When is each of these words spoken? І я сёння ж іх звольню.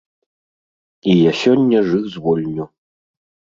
І 1.11 1.15
я 1.17 1.31
сёння 1.43 1.83
ж 1.91 2.01
іх 2.01 2.05
звольню. 2.17 2.69